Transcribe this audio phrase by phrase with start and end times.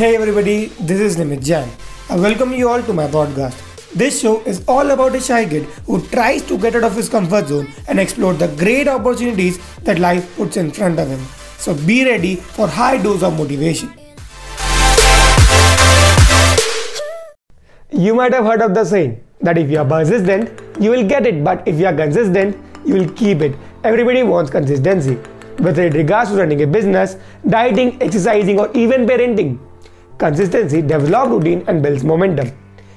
[0.00, 1.68] Hey everybody, this is Nimit Jain.
[2.08, 3.58] I welcome you all to my podcast.
[3.92, 7.10] This show is all about a shy kid who tries to get out of his
[7.10, 11.20] comfort zone and explore the great opportunities that life puts in front of him.
[11.58, 13.92] So be ready for high dose of motivation.
[17.90, 21.26] You might have heard of the saying that if you are persistent, you will get
[21.26, 22.56] it, but if you are consistent,
[22.86, 23.54] you will keep it.
[23.84, 25.16] Everybody wants consistency,
[25.58, 29.58] whether it regards to running a business, dieting, exercising, or even parenting.
[30.20, 32.52] Consistency develops routine and builds momentum.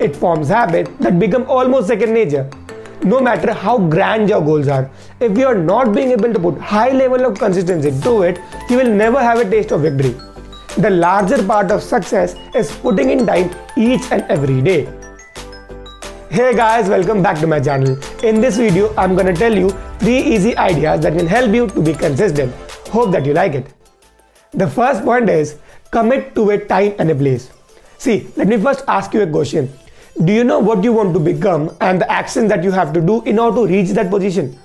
[0.00, 2.50] It forms habits that become almost second nature.
[3.04, 4.90] No matter how grand your goals are,
[5.20, 8.78] if you are not being able to put high level of consistency to it, you
[8.78, 10.16] will never have a taste of victory.
[10.76, 14.88] The larger part of success is putting in time each and every day.
[16.30, 17.96] Hey guys, welcome back to my channel.
[18.24, 19.70] In this video, I'm gonna tell you
[20.00, 22.52] 3 easy ideas that can help you to be consistent.
[22.88, 23.72] Hope that you like it.
[24.52, 25.56] The first point is
[25.94, 27.50] commit to a time and a place.
[27.98, 29.72] See, let me first ask you a question.
[30.24, 33.00] Do you know what you want to become and the action that you have to
[33.00, 34.58] do in order to reach that position?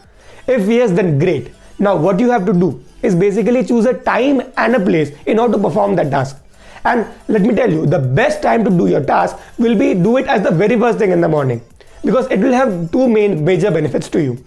[0.47, 1.51] If yes, then great.
[1.77, 5.39] Now, what you have to do is basically choose a time and a place in
[5.39, 6.37] order to perform that task.
[6.83, 10.17] And let me tell you, the best time to do your task will be do
[10.17, 11.61] it as the very first thing in the morning
[12.03, 14.43] because it will have two main major benefits to you.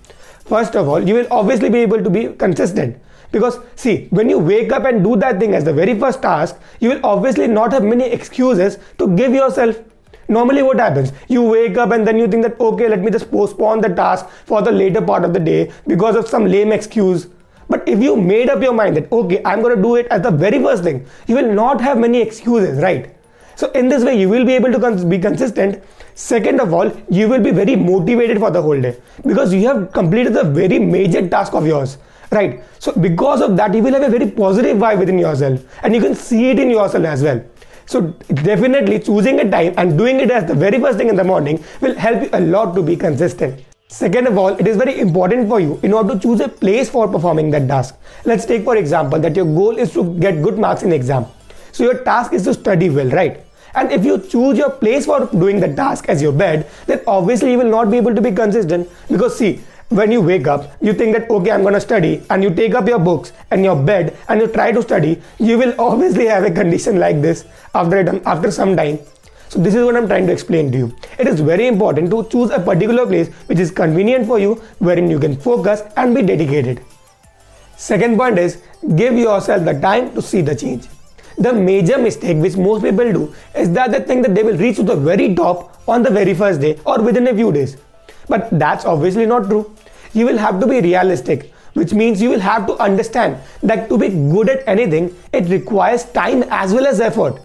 [0.46, 2.96] First of all, you will obviously be able to be consistent
[3.32, 6.56] because see, when you wake up and do that thing as the very first task,
[6.80, 9.76] you will obviously not have many excuses to give yourself.
[10.28, 11.12] Normally what happens?
[11.28, 14.28] You wake up and then you think that okay let me just postpone the task
[14.46, 17.26] for the later part of the day because of some lame excuse.
[17.68, 20.22] But if you made up your mind that okay, I'm going to do it as
[20.22, 23.16] the very first thing, you will not have many excuses, right?
[23.56, 25.82] So in this way, you will be able to cons- be consistent.
[26.14, 29.92] Second of all, you will be very motivated for the whole day because you have
[29.92, 31.98] completed the very major task of yours,
[32.30, 32.62] right?
[32.78, 36.00] So because of that, you will have a very positive vibe within yourself and you
[36.00, 37.42] can see it in yourself as well.
[37.86, 38.00] So
[38.50, 41.62] definitely choosing a time and doing it as the very first thing in the morning
[41.80, 43.64] will help you a lot to be consistent.
[43.88, 46.88] Second of all, it is very important for you in order to choose a place
[46.88, 47.94] for performing that task.
[48.24, 51.26] Let's take for example that your goal is to get good marks in exam.
[51.72, 53.44] So your task is to study well, right?
[53.74, 57.52] And if you choose your place for doing the task as your bed, then obviously
[57.52, 60.92] you will not be able to be consistent because see, when you wake up, you
[60.92, 64.16] think that okay, I'm gonna study, and you take up your books and your bed
[64.28, 67.44] and you try to study, you will obviously have a condition like this
[67.74, 68.98] after after some time
[69.52, 70.96] so this is what I'm trying to explain to you.
[71.18, 75.10] It is very important to choose a particular place which is convenient for you, wherein
[75.10, 76.80] you can focus and be dedicated.
[77.76, 78.62] Second point is
[78.96, 80.88] give yourself the time to see the change.
[81.38, 84.76] The major mistake which most people do is that they think that they will reach
[84.76, 87.76] to the very top on the very first day or within a few days.
[88.28, 89.74] But that's obviously not true.
[90.12, 93.98] You will have to be realistic, which means you will have to understand that to
[93.98, 97.40] be good at anything, it requires time as well as effort.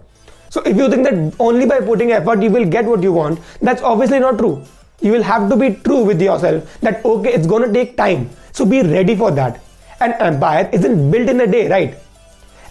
[0.49, 3.39] So if you think that only by putting effort you will get what you want,
[3.61, 4.63] that's obviously not true.
[5.01, 8.29] You will have to be true with yourself that okay, it's to take time.
[8.51, 9.61] So be ready for that.
[9.99, 11.95] An empire isn't built in a day, right?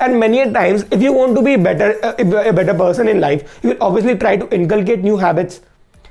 [0.00, 3.20] And many a times, if you want to be better, uh, a better person in
[3.20, 5.60] life, you will obviously try to inculcate new habits.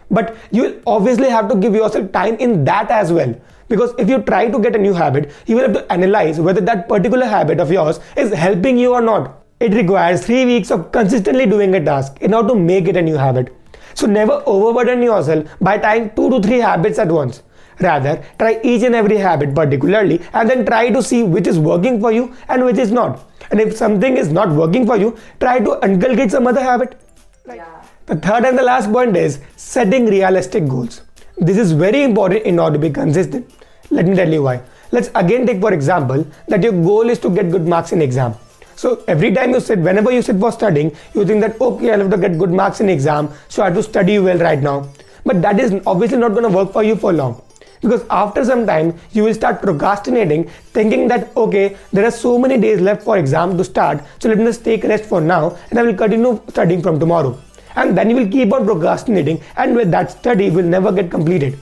[0.09, 3.35] But you will obviously have to give yourself time in that as well.
[3.67, 6.61] Because if you try to get a new habit, you will have to analyze whether
[6.61, 9.43] that particular habit of yours is helping you or not.
[9.59, 13.01] It requires three weeks of consistently doing a task in order to make it a
[13.01, 13.55] new habit.
[13.93, 17.41] So never overburden yourself by trying two to three habits at once.
[17.79, 21.99] Rather, try each and every habit particularly and then try to see which is working
[21.99, 23.27] for you and which is not.
[23.51, 26.99] And if something is not working for you, try to inculcate some other habit.
[27.47, 27.65] Yeah.
[28.05, 31.01] The third and the last point is setting realistic goals.
[31.37, 33.51] This is very important in order to be consistent.
[33.89, 34.61] Let me tell you why.
[34.91, 38.35] Let's again take for example that your goal is to get good marks in exam
[38.75, 41.99] so every time you sit, whenever you sit for studying, you think that okay, I'll
[41.99, 44.89] have to get good marks in exam, so I have to study well right now.
[45.25, 47.41] But that is obviously not going to work for you for long.
[47.85, 50.45] Because after some time, you will start procrastinating,
[50.77, 54.39] thinking that okay, there are so many days left for exam to start, so let
[54.39, 57.39] me just take rest for now and I will continue studying from tomorrow.
[57.75, 61.59] And then you will keep on procrastinating, and with that study will never get completed.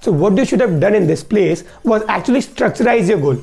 [0.00, 3.36] So what you should have done in this place was actually structureize your goal.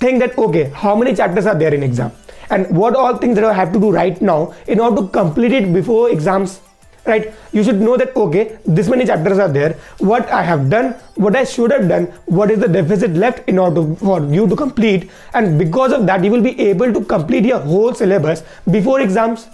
[0.00, 2.12] Think that okay, how many chapters are there in exam?
[2.50, 5.52] and what all things that I have to do right now in order to complete
[5.52, 6.60] it before exams
[7.06, 7.32] right?
[7.52, 9.72] You should know that okay this many chapters are there.
[9.98, 13.58] What i have done what i should have done what is the deficit left in
[13.58, 15.10] order to, for you to complete?
[15.34, 19.48] And because of that you will be able to complete your whole syllabus before exams.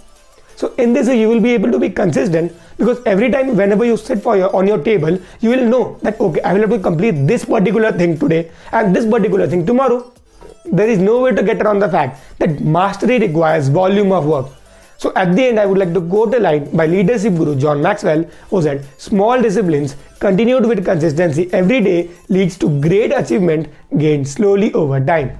[0.55, 3.85] So in this way you will be able to be consistent because every time whenever
[3.85, 6.69] you sit for your on your table you will know that okay i will have
[6.69, 10.11] to complete this particular thing today and this particular thing tomorrow.
[10.65, 14.47] There is no way to get around the fact that mastery requires volume of work.
[15.01, 17.81] So at the end, I would like to quote a line by leadership guru John
[17.81, 23.67] Maxwell who said, small disciplines continued with consistency every day leads to great achievement
[23.97, 25.35] gained slowly over time.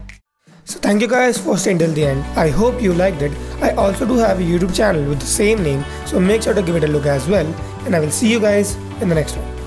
[0.63, 2.25] So thank you guys for staying till the end.
[2.35, 3.31] I hope you liked it.
[3.61, 6.63] I also do have a YouTube channel with the same name, so make sure to
[6.63, 7.45] give it a look as well.
[7.85, 9.60] And I will see you guys in the next one.